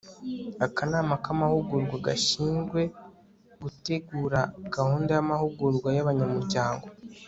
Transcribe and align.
akanama 0.65 1.13
k'amahugurwa 1.23 1.95
gashyinzwe 2.05 2.81
gutegura 3.61 4.39
gahunda 4.75 5.09
y'amahugurwa 5.17 5.89
y'abanyamuryango 5.97 6.87